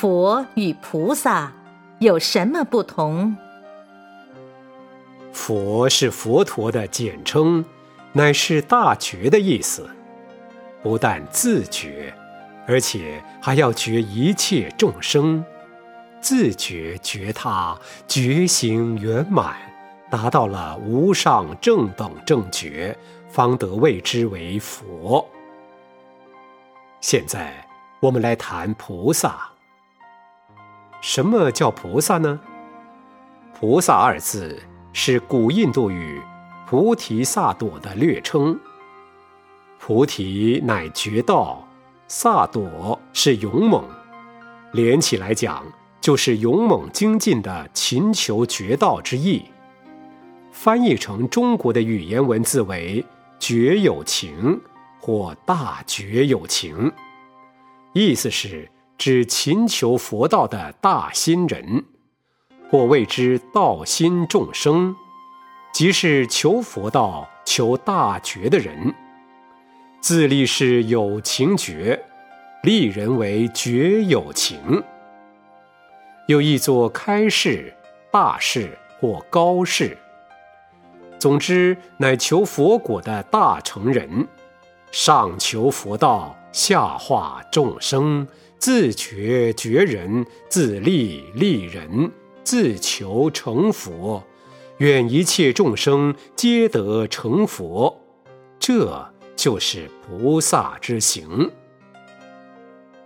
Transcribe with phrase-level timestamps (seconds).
[0.00, 1.52] 佛与菩萨
[1.98, 3.36] 有什么不同？
[5.30, 7.62] 佛是佛陀的简称，
[8.14, 9.86] 乃是大觉的意思。
[10.82, 12.14] 不但自觉，
[12.66, 15.44] 而且还要觉一切众生，
[16.18, 17.78] 自觉觉他
[18.08, 19.54] 觉行圆满，
[20.10, 22.96] 达到了无上正等正觉，
[23.28, 25.28] 方得谓之为佛。
[27.02, 27.52] 现在
[28.00, 29.46] 我们来谈菩萨。
[31.00, 32.38] 什么叫菩萨呢？
[33.58, 34.58] 菩萨二字
[34.92, 36.20] 是古印度语
[36.68, 38.58] “菩提萨埵”的略称。
[39.78, 41.66] 菩提乃觉道，
[42.06, 43.82] 萨埵是勇猛，
[44.72, 45.64] 连起来讲
[46.02, 49.44] 就是勇猛精进的勤求觉道之意。
[50.52, 53.02] 翻译成中国的语言文字为
[53.40, 54.60] “觉有情”
[55.00, 56.92] 或“大觉有情”，
[57.94, 58.70] 意思是。
[59.00, 61.86] 指勤求佛道的大心人，
[62.70, 64.94] 或谓之道心众生，
[65.72, 68.94] 即是求佛道、求大觉的人。
[70.02, 71.98] 自立是有情觉，
[72.62, 74.84] 立人为觉有情，
[76.26, 77.74] 又译作开示、
[78.12, 79.96] 大事或高士。
[81.18, 84.28] 总之，乃求佛果的大成人，
[84.92, 88.28] 上求佛道，下化众生。
[88.60, 92.12] 自觉觉人，自利利人，
[92.44, 94.22] 自求成佛，
[94.76, 97.98] 愿一切众生皆得成佛，
[98.58, 101.50] 这就是菩萨之行。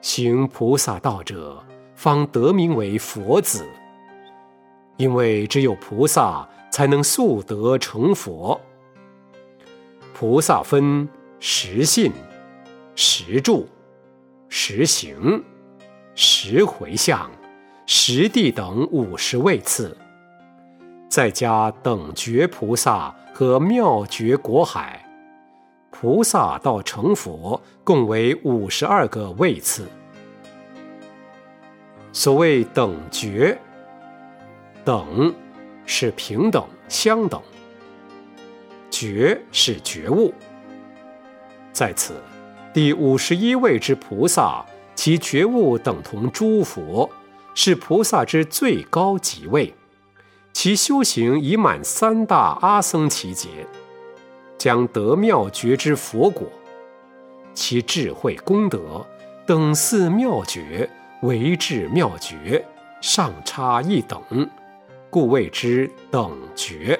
[0.00, 3.64] 行菩萨道者，方得名为佛子。
[4.96, 8.60] 因为只有菩萨才能速得成佛。
[10.12, 12.10] 菩萨分实信、
[12.96, 13.68] 实住。
[14.48, 15.42] 实行、
[16.14, 17.30] 实回向、
[17.86, 19.96] 实地等五十位次，
[21.08, 25.04] 再加等觉菩萨和妙觉果海，
[25.90, 29.88] 菩萨到成佛共为五十二个位次。
[32.12, 33.58] 所谓等觉，
[34.84, 35.34] 等
[35.84, 37.42] 是平等相等，
[38.88, 40.32] 觉是觉悟，
[41.72, 42.14] 在此。
[42.74, 47.08] 第五十一位之菩萨，其觉悟等同诸佛，
[47.54, 49.72] 是菩萨之最高级位。
[50.52, 53.48] 其修行已满三大阿僧祇劫，
[54.58, 56.48] 将得妙觉之佛果。
[57.54, 59.06] 其智慧功德
[59.46, 60.90] 等似妙觉，
[61.22, 62.64] 为至妙觉，
[63.00, 64.20] 上差一等，
[65.10, 66.98] 故谓之等觉。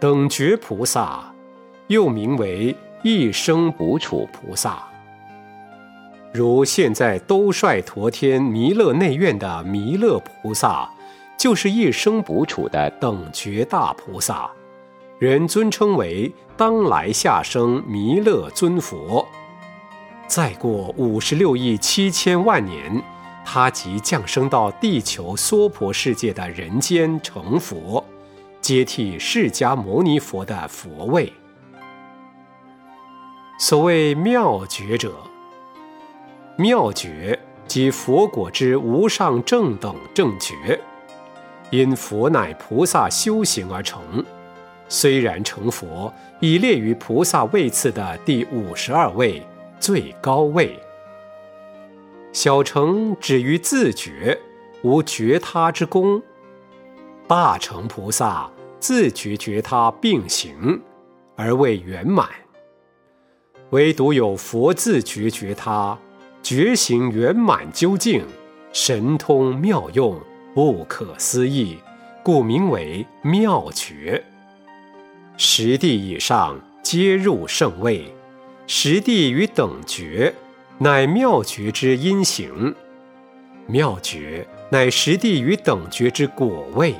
[0.00, 1.32] 等觉菩萨，
[1.86, 2.74] 又名为。
[3.06, 4.82] 一生补处菩萨，
[6.32, 10.88] 如现在兜率陀天弥勒内院的弥勒菩萨，
[11.36, 14.50] 就是一生补处的等觉大菩萨，
[15.18, 19.28] 人尊称为当来下生弥勒尊佛。
[20.26, 23.02] 再过五十六亿七千万年，
[23.44, 28.02] 他即降生到地球娑婆世界的人间成佛，
[28.62, 31.30] 接替释迦牟尼佛的佛位。
[33.56, 35.14] 所谓妙觉者，
[36.58, 40.80] 妙觉即佛果之无上正等正觉，
[41.70, 44.02] 因佛乃菩萨修行而成。
[44.88, 49.40] 虽然成佛，已列于菩萨位次的第五十二位，
[49.78, 50.78] 最高位。
[52.32, 54.38] 小乘止于自觉，
[54.82, 56.20] 无觉他之功；
[57.28, 58.50] 大乘菩萨
[58.80, 60.82] 自觉觉他并行，
[61.36, 62.28] 而未圆满。
[63.74, 65.98] 唯独有佛自觉觉他，
[66.44, 68.24] 觉行圆满究竟，
[68.72, 70.16] 神通妙用，
[70.54, 71.76] 不可思议，
[72.22, 74.22] 故名为妙觉。
[75.36, 78.14] 十地以上皆入圣位，
[78.68, 80.32] 十地与等觉，
[80.78, 82.72] 乃妙觉之因行，
[83.66, 86.94] 妙觉乃十地与等觉之果位。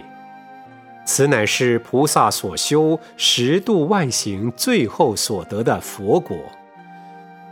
[1.07, 6.37] 此乃是菩萨所修十度万行最后所得的佛果。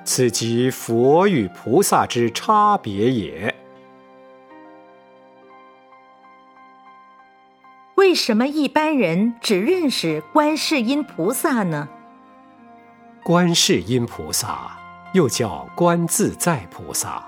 [0.05, 3.55] 此即佛与菩萨之差别也。
[7.95, 11.89] 为什么一般人只认识观世音菩萨呢？
[13.23, 14.77] 观世音菩萨
[15.13, 17.25] 又叫观自在菩萨，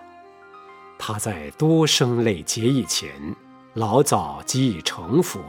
[0.99, 3.09] 他在多生累劫以前，
[3.75, 5.41] 老早即已成佛，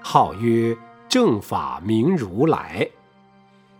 [0.00, 0.76] 号曰
[1.08, 2.88] 正法明如来。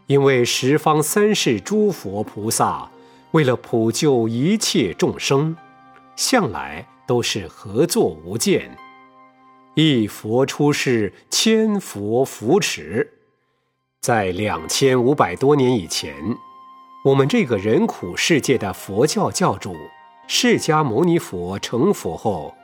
[0.06, 2.88] 因为十方三世诸佛菩萨
[3.32, 5.56] 为了普救一切众生，
[6.14, 8.76] 向来都是合作无间，
[9.74, 13.14] 一佛出世，千佛扶持。
[14.00, 16.14] 在两千五百多年以前，
[17.04, 19.74] 我们这个人苦世界的佛教教主
[20.28, 22.54] 释迦牟尼佛成佛后，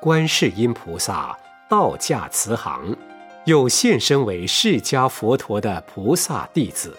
[0.00, 1.38] 观世音菩萨
[1.70, 2.96] 道驾慈航，
[3.44, 6.96] 又现身为释迦佛陀的菩萨弟子。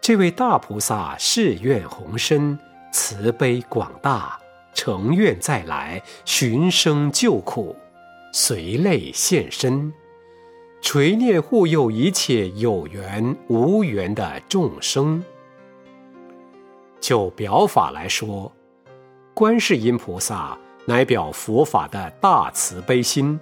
[0.00, 2.58] 这位大菩萨誓愿宏深，
[2.92, 4.38] 慈悲广大，
[4.74, 7.76] 诚愿再来寻声救苦，
[8.32, 9.92] 随泪现身。
[10.82, 15.22] 垂念护佑一切有缘无缘的众生。
[17.00, 18.52] 就表法来说，
[19.34, 23.38] 观世音菩萨乃表佛法的大慈悲心。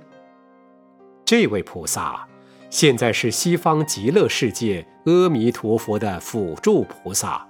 [1.24, 2.26] 这位菩萨
[2.68, 7.46] 现在是西方极乐世界阿弥陀佛的辅助菩萨，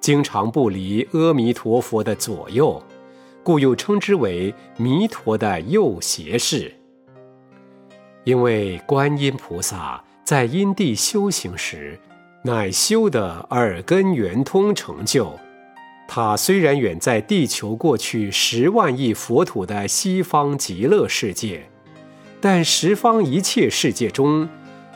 [0.00, 2.82] 经常不离阿弥陀佛的左右，
[3.42, 6.72] 故又称之为弥陀的右胁侍。
[8.24, 11.98] 因为观音菩萨在因地修行时，
[12.44, 15.32] 乃修的耳根圆通成就。
[16.06, 21.69] 他虽然远在地球过去十万亿佛土的西方极乐世界，
[22.40, 24.48] 但十方一切世界中，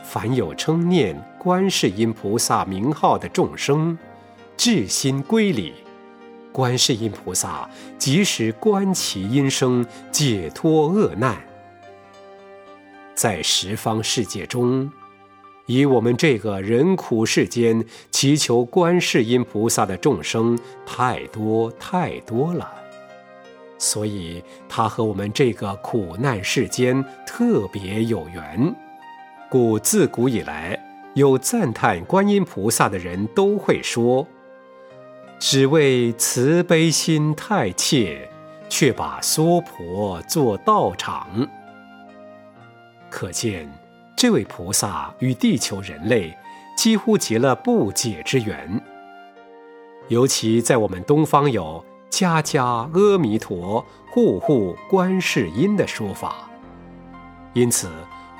[0.03, 3.95] 凡有称念观世音菩萨名号的众生，
[4.57, 5.73] 至心归礼，
[6.51, 7.69] 观世音菩萨
[7.99, 11.37] 即时观其音声，解脱厄难。
[13.13, 14.91] 在十方世界中，
[15.67, 22.73] 以我们这个人苦世间祈求观世音菩萨的众生太多太多了，
[23.85, 28.75] 所以他和我们这个苦难世间特别有缘。
[29.47, 30.77] 故自古以来，
[31.13, 34.25] 有赞叹观音菩萨的人都会说
[35.37, 38.27] ：“只为慈悲心太切，
[38.67, 41.47] 却把娑婆做道场。”
[43.11, 43.71] 可见，
[44.17, 46.35] 这位菩萨与地球人类
[46.75, 48.81] 几乎结了不解之缘。
[50.07, 51.85] 尤其在我们东方有
[52.15, 52.63] “家家
[52.93, 56.49] 阿弥陀，户户观世音”的说法，
[57.51, 57.91] 因此，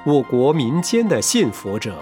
[0.06, 1.98] 我国民间的信佛者，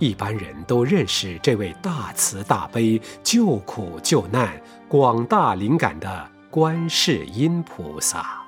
[0.00, 8.43] 一般人都认识这位大慈大悲、救苦救难、广大灵感的观世音菩萨。